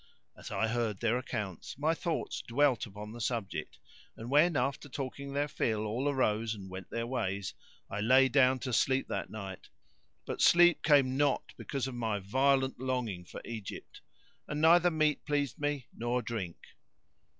[0.35, 3.77] As I heard their accounts, my thoughts dwelt upon the subject
[4.17, 7.53] and when, after talking their fill, all arose and went their ways,
[7.87, 9.69] I lay down to sleep that night,
[10.25, 14.01] but sleep came not because of my violent longing for Egypt;
[14.47, 16.57] and neither meat pleased me nor drink.